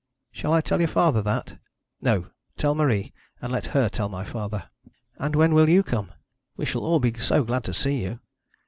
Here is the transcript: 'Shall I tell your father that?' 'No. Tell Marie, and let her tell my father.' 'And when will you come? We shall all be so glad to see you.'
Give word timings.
'Shall 0.31 0.51
I 0.51 0.61
tell 0.61 0.79
your 0.81 0.87
father 0.87 1.21
that?' 1.21 1.59
'No. 2.01 2.31
Tell 2.57 2.73
Marie, 2.73 3.13
and 3.39 3.51
let 3.53 3.67
her 3.67 3.87
tell 3.87 4.09
my 4.09 4.23
father.' 4.25 4.67
'And 5.19 5.35
when 5.35 5.53
will 5.53 5.69
you 5.69 5.83
come? 5.83 6.11
We 6.57 6.65
shall 6.65 6.81
all 6.81 6.99
be 6.99 7.13
so 7.19 7.43
glad 7.43 7.63
to 7.65 7.73
see 7.75 8.01
you.' 8.01 8.19